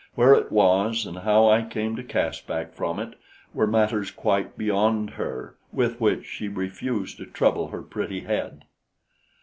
[0.15, 3.13] Where it was and how I came to Caspak from it
[3.53, 8.63] were matters quite beyond her with which she refused to trouble her pretty head.